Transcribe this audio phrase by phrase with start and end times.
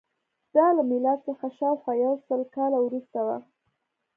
[0.55, 3.37] دا له میلاد څخه شاوخوا یو سل کاله وروسته وه